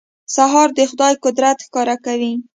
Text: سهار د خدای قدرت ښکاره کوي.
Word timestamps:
سهار 0.35 0.67
د 0.77 0.79
خدای 0.89 1.13
قدرت 1.23 1.57
ښکاره 1.65 1.95
کوي. 2.05 2.33